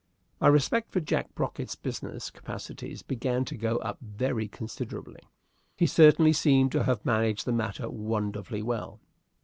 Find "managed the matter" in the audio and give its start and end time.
7.05-7.87